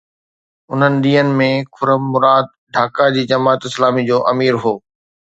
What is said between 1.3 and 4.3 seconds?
۾ خرم مراد ڍاڪا جي جماعت اسلامي جو